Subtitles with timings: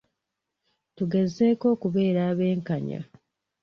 [0.95, 2.99] Tugezeeko okubeera abenkanya.